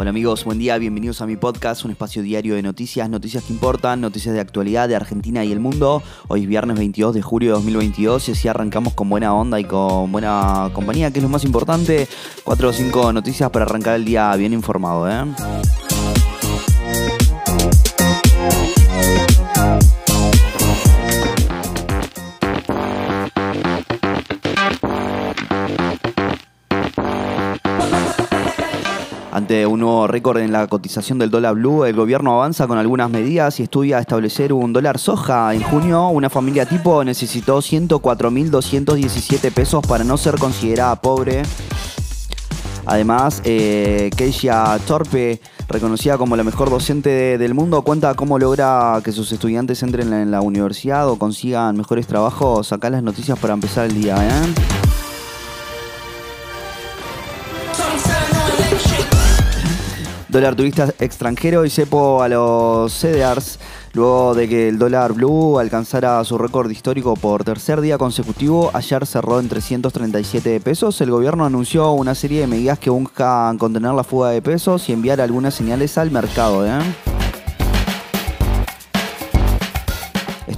Hola 0.00 0.08
amigos, 0.08 0.44
buen 0.44 0.58
día, 0.58 0.78
bienvenidos 0.78 1.20
a 1.20 1.26
mi 1.26 1.36
podcast, 1.36 1.84
un 1.84 1.90
espacio 1.90 2.22
diario 2.22 2.54
de 2.54 2.62
noticias, 2.62 3.10
noticias 3.10 3.44
que 3.44 3.52
importan, 3.52 4.00
noticias 4.00 4.34
de 4.34 4.40
actualidad 4.40 4.88
de 4.88 4.96
Argentina 4.96 5.44
y 5.44 5.52
el 5.52 5.60
mundo. 5.60 6.02
Hoy 6.28 6.44
es 6.44 6.48
viernes 6.48 6.78
22 6.78 7.14
de 7.14 7.20
julio 7.20 7.50
de 7.50 7.56
2022 7.56 8.30
y 8.30 8.32
así 8.32 8.48
arrancamos 8.48 8.94
con 8.94 9.10
buena 9.10 9.34
onda 9.34 9.60
y 9.60 9.64
con 9.64 10.10
buena 10.10 10.70
compañía, 10.72 11.10
que 11.10 11.18
es 11.18 11.22
lo 11.22 11.28
más 11.28 11.44
importante. 11.44 12.08
Cuatro 12.44 12.70
o 12.70 12.72
cinco 12.72 13.12
noticias 13.12 13.50
para 13.50 13.66
arrancar 13.66 13.96
el 13.96 14.06
día 14.06 14.34
bien 14.36 14.54
informado, 14.54 15.06
¿eh? 15.06 15.26
Ante 29.50 29.66
un 29.66 29.80
nuevo 29.80 30.06
récord 30.06 30.38
en 30.38 30.52
la 30.52 30.68
cotización 30.68 31.18
del 31.18 31.28
dólar 31.28 31.56
blue, 31.56 31.84
el 31.84 31.96
gobierno 31.96 32.34
avanza 32.34 32.68
con 32.68 32.78
algunas 32.78 33.10
medidas 33.10 33.58
y 33.58 33.64
estudia 33.64 33.98
establecer 33.98 34.52
un 34.52 34.72
dólar 34.72 34.96
soja. 34.96 35.52
En 35.52 35.62
junio, 35.64 36.06
una 36.06 36.30
familia 36.30 36.66
tipo 36.66 37.02
necesitó 37.02 37.58
104.217 37.58 39.52
pesos 39.52 39.84
para 39.84 40.04
no 40.04 40.16
ser 40.18 40.36
considerada 40.36 40.94
pobre. 41.00 41.42
Además, 42.86 43.42
eh, 43.44 44.10
Keisha 44.16 44.78
Torpe, 44.86 45.40
reconocida 45.66 46.16
como 46.16 46.36
la 46.36 46.44
mejor 46.44 46.70
docente 46.70 47.36
del 47.36 47.52
mundo, 47.52 47.82
cuenta 47.82 48.14
cómo 48.14 48.38
logra 48.38 49.00
que 49.02 49.10
sus 49.10 49.32
estudiantes 49.32 49.82
entren 49.82 50.12
en 50.12 50.30
la 50.30 50.42
universidad 50.42 51.08
o 51.08 51.18
consigan 51.18 51.76
mejores 51.76 52.06
trabajos. 52.06 52.72
Acá 52.72 52.88
las 52.88 53.02
noticias 53.02 53.36
para 53.36 53.54
empezar 53.54 53.86
el 53.86 54.00
día, 54.00 54.16
¿eh? 54.16 54.79
Dólar 60.30 60.54
turista 60.54 60.94
extranjero 61.00 61.64
y 61.64 61.70
cepo 61.70 62.22
a 62.22 62.28
los 62.28 62.92
CDRs. 62.92 63.58
Luego 63.94 64.36
de 64.36 64.48
que 64.48 64.68
el 64.68 64.78
dólar 64.78 65.12
blue 65.12 65.58
alcanzara 65.58 66.22
su 66.24 66.38
récord 66.38 66.70
histórico 66.70 67.14
por 67.14 67.42
tercer 67.42 67.80
día 67.80 67.98
consecutivo, 67.98 68.70
ayer 68.72 69.04
cerró 69.06 69.40
en 69.40 69.48
337 69.48 70.60
pesos. 70.60 71.00
El 71.00 71.10
gobierno 71.10 71.44
anunció 71.44 71.90
una 71.90 72.14
serie 72.14 72.42
de 72.42 72.46
medidas 72.46 72.78
que 72.78 72.90
buscan 72.90 73.58
contener 73.58 73.92
la 73.92 74.04
fuga 74.04 74.30
de 74.30 74.40
pesos 74.40 74.88
y 74.88 74.92
enviar 74.92 75.20
algunas 75.20 75.54
señales 75.54 75.98
al 75.98 76.12
mercado. 76.12 76.64
¿eh? 76.64 76.78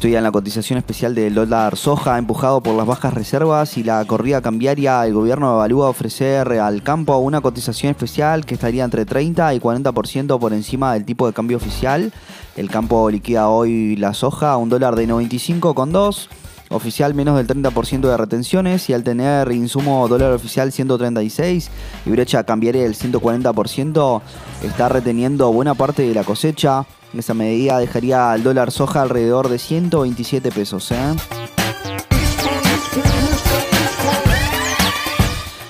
Estoy 0.03 0.17
en 0.17 0.25
la 0.25 0.33
cotización 0.33 0.81
especial 0.81 1.14
del 1.14 1.33
dólar 1.33 1.77
soja, 1.77 2.19
empujado 2.19 2.61
por 2.61 2.75
las 2.75 2.89
bajas 2.89 3.14
reservas 3.14 3.78
y 3.78 3.84
la 3.84 4.05
corrida 4.05 4.42
cambiaria. 4.42 5.06
El 5.06 5.14
gobierno 5.14 5.55
evalúa 5.55 5.89
ofrecer 5.89 6.55
al 6.55 6.83
campo 6.83 7.17
una 7.19 7.41
cotización 7.41 7.92
especial 7.92 8.44
que 8.44 8.55
estaría 8.55 8.83
entre 8.83 9.05
30 9.05 9.55
y 9.55 9.61
40% 9.61 10.41
por 10.41 10.53
encima 10.55 10.92
del 10.94 11.05
tipo 11.05 11.28
de 11.28 11.33
cambio 11.33 11.56
oficial. 11.56 12.12
El 12.56 12.69
campo 12.69 13.09
liquida 13.12 13.48
hoy 13.48 13.94
la 13.94 14.12
soja 14.12 14.50
a 14.50 14.56
un 14.56 14.70
dólar 14.70 14.97
de 14.97 15.06
95,2 15.06 16.27
oficial 16.70 17.14
menos 17.14 17.37
del 17.37 17.47
30% 17.47 18.00
de 18.00 18.16
retenciones 18.16 18.91
y 18.91 18.94
al 18.94 19.05
tener 19.05 19.53
insumo 19.53 20.09
dólar 20.09 20.33
oficial 20.33 20.72
136 20.72 21.70
y 22.06 22.11
brecha 22.11 22.42
cambiaria 22.42 22.83
del 22.83 22.97
140% 22.97 24.20
está 24.64 24.89
reteniendo 24.89 25.53
buena 25.53 25.75
parte 25.75 26.03
de 26.03 26.12
la 26.12 26.25
cosecha. 26.25 26.87
Esa 27.15 27.35
medida 27.35 27.79
dejaría 27.79 28.33
al 28.33 28.43
dólar 28.43 28.71
soja 28.71 29.03
alrededor 29.03 29.51
de 29.51 29.59
127 29.59 30.51
pesos. 30.51 30.91
¿eh? 30.93 30.97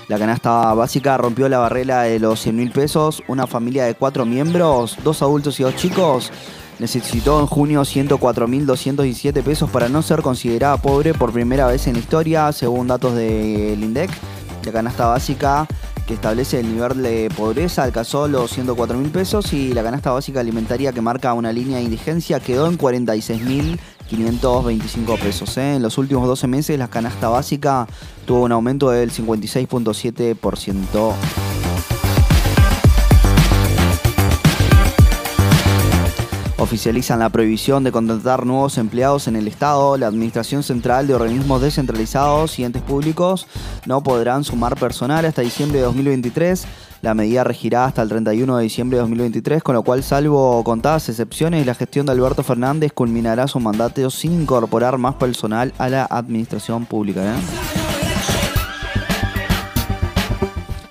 La 0.07 0.19
canasta 0.19 0.73
básica 0.75 1.17
rompió 1.17 1.49
la 1.49 1.59
barrera 1.59 2.03
de 2.03 2.21
los 2.21 2.41
100 2.41 2.57
mil 2.57 2.71
pesos. 2.71 3.25
Una 3.27 3.49
familia 3.49 3.87
de 3.87 3.95
cuatro 3.95 4.25
miembros, 4.25 4.99
dos 5.03 5.21
adultos 5.23 5.59
y 5.59 5.65
dos 5.65 5.75
chicos, 5.75 6.31
necesitó 6.79 7.41
en 7.41 7.47
junio 7.47 7.81
104.217 7.83 9.43
pesos 9.43 9.69
para 9.69 9.89
no 9.89 10.03
ser 10.03 10.23
considerada 10.23 10.77
pobre 10.77 11.13
por 11.13 11.33
primera 11.33 11.67
vez 11.67 11.89
en 11.89 11.95
la 11.95 12.01
historia, 12.01 12.53
según 12.53 12.87
datos 12.87 13.17
del 13.17 13.83
INDEC. 13.83 14.11
La 14.65 14.71
canasta 14.71 15.07
básica 15.07 15.67
establece 16.13 16.61
el 16.61 16.73
nivel 16.73 17.03
de 17.03 17.29
pobreza 17.37 17.83
alcanzó 17.83 18.29
los 18.29 18.53
104 18.53 18.97
mil 18.99 19.11
pesos 19.11 19.53
y 19.53 19.73
la 19.73 19.83
canasta 19.83 20.11
básica 20.11 20.41
alimentaria 20.41 20.93
que 20.93 21.01
marca 21.01 21.33
una 21.35 21.53
línea 21.53 21.79
de 21.79 21.85
indigencia 21.85 22.41
quedó 22.41 22.67
en 22.67 22.77
46.525 22.79 25.19
pesos. 25.19 25.57
¿eh? 25.59 25.77
En 25.77 25.83
los 25.83 25.99
últimos 25.99 26.27
12 26.27 26.47
meses 26.47 26.79
la 26.79 26.89
canasta 26.89 27.29
básica 27.29 27.87
tuvo 28.27 28.45
un 28.45 28.53
aumento 28.53 28.91
del 28.91 29.13
56.7%. 29.13 31.52
oficializan 36.63 37.19
la 37.19 37.29
prohibición 37.29 37.83
de 37.83 37.91
contratar 37.91 38.47
nuevos 38.47 38.79
empleados 38.79 39.27
en 39.27 39.35
el 39.35 39.49
Estado. 39.49 39.97
La 39.97 40.07
Administración 40.07 40.63
Central 40.63 41.09
de 41.09 41.15
Organismos 41.15 41.61
Descentralizados 41.61 42.59
y 42.59 42.65
entes 42.65 42.83
públicos 42.83 43.49
no 43.85 44.03
podrán 44.03 44.45
sumar 44.45 44.79
personal 44.79 45.25
hasta 45.25 45.43
diciembre 45.43 45.81
de 45.81 45.87
2023. 45.87 46.65
La 47.03 47.15
medida 47.15 47.43
regirá 47.43 47.87
hasta 47.87 48.03
el 48.03 48.09
31 48.09 48.57
de 48.57 48.63
diciembre 48.63 48.97
de 48.97 49.01
2023, 49.01 49.63
con 49.65 49.75
lo 49.75 49.83
cual, 49.83 50.05
salvo 50.05 50.63
contadas 50.63 51.09
excepciones, 51.09 51.67
la 51.67 51.75
gestión 51.75 52.07
de 52.07 52.13
Alberto 52.13 52.45
Fernández 52.45 52.93
culminará 52.93 53.49
su 53.49 53.59
mandato 53.59 54.09
sin 54.09 54.43
incorporar 54.43 54.99
más 54.99 55.17
personal 55.17 55.75
a 55.79 55.89
la 55.89 56.05
administración 56.05 56.87
pública. 56.87 57.23
¿eh? 57.25 57.82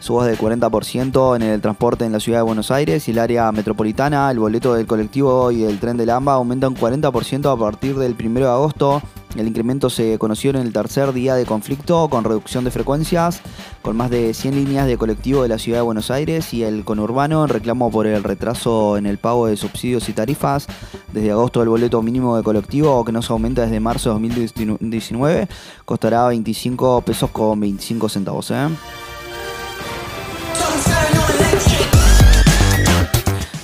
Subas 0.01 0.27
del 0.27 0.37
40% 0.37 1.35
en 1.35 1.43
el 1.43 1.61
transporte 1.61 2.05
en 2.05 2.11
la 2.11 2.19
ciudad 2.19 2.39
de 2.39 2.43
Buenos 2.43 2.71
Aires 2.71 3.07
y 3.07 3.11
el 3.11 3.19
área 3.19 3.51
metropolitana. 3.51 4.29
El 4.31 4.39
boleto 4.39 4.73
del 4.73 4.87
colectivo 4.87 5.51
y 5.51 5.63
el 5.63 5.79
tren 5.79 5.95
del 5.95 6.09
AMBA 6.09 6.33
aumentan 6.33 6.75
40% 6.75 7.53
a 7.53 7.57
partir 7.57 7.97
del 7.97 8.15
1 8.19 8.39
de 8.39 8.45
agosto. 8.47 9.01
El 9.35 9.47
incremento 9.47 9.89
se 9.89 10.17
conoció 10.17 10.49
en 10.49 10.57
el 10.57 10.73
tercer 10.73 11.13
día 11.13 11.35
de 11.35 11.45
conflicto 11.45 12.09
con 12.09 12.25
reducción 12.25 12.65
de 12.65 12.71
frecuencias, 12.71 13.41
con 13.81 13.95
más 13.95 14.09
de 14.09 14.33
100 14.33 14.55
líneas 14.55 14.87
de 14.87 14.97
colectivo 14.97 15.43
de 15.43 15.49
la 15.49 15.57
ciudad 15.57 15.77
de 15.77 15.83
Buenos 15.83 16.11
Aires 16.11 16.53
y 16.53 16.63
el 16.63 16.83
conurbano 16.83 17.43
en 17.43 17.49
reclamo 17.49 17.89
por 17.91 18.07
el 18.07 18.23
retraso 18.23 18.97
en 18.97 19.05
el 19.05 19.19
pago 19.19 19.47
de 19.47 19.55
subsidios 19.55 20.09
y 20.09 20.13
tarifas. 20.13 20.67
Desde 21.13 21.31
agosto 21.31 21.61
el 21.61 21.69
boleto 21.69 22.01
mínimo 22.01 22.35
de 22.35 22.43
colectivo, 22.43 23.05
que 23.05 23.11
no 23.11 23.21
se 23.21 23.31
aumenta 23.31 23.61
desde 23.61 23.79
marzo 23.79 24.17
de 24.19 24.29
2019, 24.29 25.47
costará 25.85 26.27
25 26.27 27.01
pesos 27.01 27.29
con 27.29 27.59
25 27.59 28.09
centavos. 28.09 28.51
¿eh? 28.51 28.67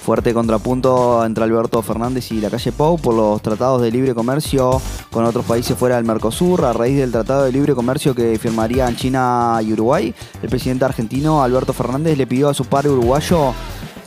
Fuerte 0.08 0.34
contrapunto 0.34 1.26
entre 1.26 1.44
Alberto 1.44 1.82
Fernández 1.82 2.32
y 2.32 2.40
la 2.40 2.50
calle 2.50 2.72
Pou 2.72 2.98
por 2.98 3.14
los 3.14 3.42
tratados 3.42 3.82
de 3.82 3.92
libre 3.92 4.16
comercio 4.16 4.82
con 5.12 5.26
otros 5.26 5.44
países 5.44 5.78
fuera 5.78 5.98
del 5.98 6.06
Mercosur. 6.06 6.64
A 6.64 6.72
raíz 6.72 6.96
del 6.96 7.12
tratado 7.12 7.44
de 7.44 7.52
libre 7.52 7.76
comercio 7.76 8.16
que 8.16 8.40
firmarían 8.40 8.96
China 8.96 9.60
y 9.62 9.74
Uruguay, 9.74 10.16
el 10.42 10.48
presidente 10.48 10.86
argentino 10.86 11.44
Alberto 11.44 11.74
Fernández 11.74 12.18
le 12.18 12.26
pidió 12.26 12.48
a 12.48 12.54
su 12.54 12.64
par 12.64 12.88
uruguayo 12.88 13.54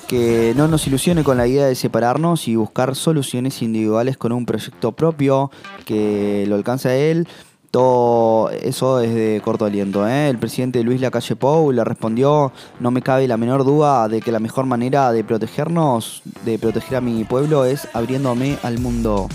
que 0.09 0.55
no 0.57 0.69
nos 0.69 0.87
ilusione 0.87 1.23
con 1.23 1.37
la 1.37 1.47
idea 1.47 1.67
de 1.67 1.75
separarnos 1.75 2.49
y 2.49 2.57
buscar 2.57 2.97
soluciones 2.97 3.61
individuales 3.61 4.17
con 4.17 4.33
un 4.33 4.47
proyecto 4.47 4.93
propio 4.93 5.51
que 5.85 6.47
lo 6.49 6.55
alcance 6.55 6.89
a 6.89 6.97
él 6.97 7.29
todo 7.71 8.51
eso 8.51 9.01
es 9.01 9.15
de 9.15 9.41
corto 9.45 9.65
aliento. 9.65 10.07
¿eh? 10.07 10.29
El 10.29 10.39
presidente 10.39 10.83
Luis 10.83 11.01
Lacalle 11.01 11.37
Pou 11.37 11.73
le 11.73 11.85
respondió, 11.85 12.53
no 12.81 12.91
me 12.91 13.03
cabe 13.03 13.29
la 13.29 13.37
menor 13.37 13.65
duda 13.65 14.09
de 14.09 14.21
que 14.21 14.33
la 14.33 14.41
mejor 14.41 14.67
manera 14.67 15.13
de 15.13 15.25
protegernos, 15.25 16.23
de 16.45 16.59
proteger 16.59 16.97
a 16.97 17.01
mi 17.01 17.25
pueblo, 17.25 17.65
es 17.65 17.89
abriéndome 17.95 18.59
al 18.63 18.79
mundo. 18.79 19.29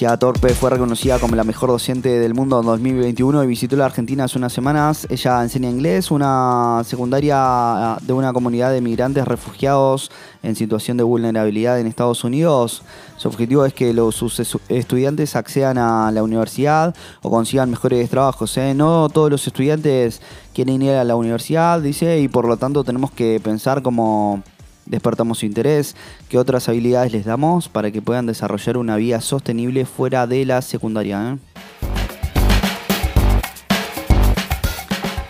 Ella 0.00 0.16
Torpe 0.16 0.50
fue 0.50 0.70
reconocida 0.70 1.18
como 1.18 1.34
la 1.34 1.42
mejor 1.42 1.70
docente 1.70 2.20
del 2.20 2.32
mundo 2.32 2.60
en 2.60 2.66
2021 2.66 3.42
y 3.42 3.46
visitó 3.48 3.74
la 3.74 3.86
Argentina 3.86 4.24
hace 4.24 4.38
unas 4.38 4.52
semanas. 4.52 5.08
Ella 5.10 5.42
enseña 5.42 5.68
inglés, 5.68 6.12
una 6.12 6.82
secundaria 6.84 7.96
de 8.00 8.12
una 8.12 8.32
comunidad 8.32 8.70
de 8.70 8.80
migrantes 8.80 9.26
refugiados 9.26 10.12
en 10.44 10.54
situación 10.54 10.98
de 10.98 11.02
vulnerabilidad 11.02 11.80
en 11.80 11.88
Estados 11.88 12.22
Unidos. 12.22 12.82
Su 13.16 13.26
objetivo 13.26 13.66
es 13.66 13.74
que 13.74 13.92
sus 14.12 14.38
estudiantes 14.68 15.34
accedan 15.34 15.78
a 15.78 16.12
la 16.12 16.22
universidad 16.22 16.94
o 17.20 17.28
consigan 17.28 17.68
mejores 17.68 18.08
trabajos. 18.08 18.56
¿eh? 18.56 18.74
No 18.74 19.08
todos 19.08 19.32
los 19.32 19.44
estudiantes 19.48 20.22
quieren 20.54 20.80
ir 20.80 20.92
a 20.92 21.02
la 21.02 21.16
universidad, 21.16 21.80
dice, 21.80 22.20
y 22.20 22.28
por 22.28 22.46
lo 22.46 22.56
tanto 22.56 22.84
tenemos 22.84 23.10
que 23.10 23.40
pensar 23.42 23.82
como 23.82 24.44
despertamos 24.88 25.38
su 25.38 25.46
interés, 25.46 25.96
qué 26.28 26.38
otras 26.38 26.68
habilidades 26.68 27.12
les 27.12 27.24
damos 27.24 27.68
para 27.68 27.90
que 27.90 28.02
puedan 28.02 28.26
desarrollar 28.26 28.76
una 28.76 28.96
vida 28.96 29.20
sostenible 29.20 29.84
fuera 29.84 30.26
de 30.26 30.44
la 30.44 30.62
secundaria. 30.62 31.32
¿eh? 31.32 31.58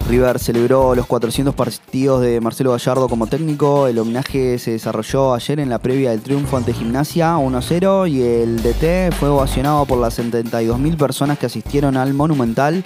River 0.08 0.38
celebró 0.38 0.94
los 0.94 1.06
400 1.06 1.54
partidos 1.54 2.22
de 2.22 2.40
Marcelo 2.40 2.72
Gallardo 2.72 3.10
como 3.10 3.26
técnico. 3.26 3.88
El 3.88 3.98
homenaje 3.98 4.58
se 4.58 4.70
desarrolló 4.70 5.34
ayer 5.34 5.60
en 5.60 5.68
la 5.68 5.80
previa 5.80 6.12
del 6.12 6.22
triunfo 6.22 6.56
ante 6.56 6.72
Gimnasia 6.72 7.36
1-0 7.36 8.10
y 8.10 8.22
el 8.22 8.62
DT 8.62 9.14
fue 9.14 9.28
ovacionado 9.28 9.84
por 9.84 9.98
las 9.98 10.18
72.000 10.18 10.96
personas 10.96 11.38
que 11.38 11.44
asistieron 11.44 11.98
al 11.98 12.14
Monumental. 12.14 12.84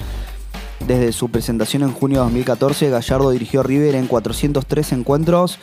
Desde 0.85 1.13
su 1.13 1.29
presentación 1.29 1.85
en 1.85 1.93
junio 1.93 2.19
de 2.19 2.25
2014, 2.25 2.91
Gallardo 2.91 3.31
dirigió 3.31 3.63
River 3.63 3.95
en 3.95 4.09
403 4.09 4.93
encuentros. 4.93 5.61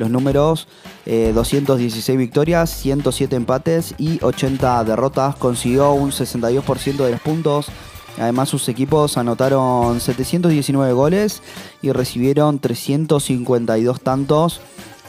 Los 0.00 0.10
números, 0.10 0.66
216 1.06 2.08
eh, 2.08 2.16
victorias, 2.16 2.70
107 2.70 3.36
empates 3.36 3.94
y 3.98 4.18
80 4.20 4.82
derrotas. 4.82 5.36
Consiguió 5.36 5.92
un 5.92 6.10
62% 6.10 7.04
de 7.04 7.12
los 7.12 7.20
puntos 7.20 7.70
Además 8.18 8.48
sus 8.48 8.68
equipos 8.68 9.16
anotaron 9.16 10.00
719 10.00 10.92
goles 10.92 11.42
y 11.80 11.92
recibieron 11.92 12.58
352 12.58 14.00
tantos. 14.00 14.60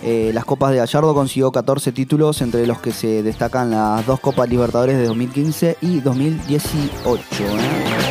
Eh, 0.03 0.31
las 0.33 0.45
Copas 0.45 0.71
de 0.71 0.77
Gallardo 0.77 1.13
consiguió 1.13 1.51
14 1.51 1.91
títulos, 1.91 2.41
entre 2.41 2.65
los 2.65 2.79
que 2.79 2.91
se 2.91 3.21
destacan 3.21 3.71
las 3.71 4.05
dos 4.05 4.19
Copas 4.19 4.49
Libertadores 4.49 4.97
de 4.97 5.05
2015 5.05 5.77
y 5.81 5.99
2018. 5.99 8.10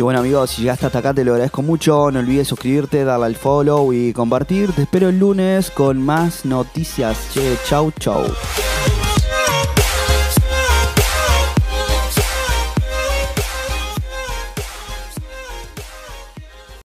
Y 0.00 0.02
bueno 0.02 0.20
amigos, 0.20 0.52
si 0.52 0.62
llegaste 0.62 0.86
hasta 0.86 1.00
acá 1.00 1.12
te 1.12 1.22
lo 1.26 1.32
agradezco 1.32 1.60
mucho. 1.60 2.10
No 2.10 2.20
olvides 2.20 2.48
suscribirte, 2.48 3.04
darle 3.04 3.26
al 3.26 3.36
follow 3.36 3.92
y 3.92 4.14
compartir. 4.14 4.72
Te 4.72 4.80
espero 4.84 5.10
el 5.10 5.18
lunes 5.18 5.70
con 5.70 6.00
más 6.00 6.46
noticias. 6.46 7.18
Che, 7.34 7.58
chau 7.68 7.92
chau. 8.00 8.24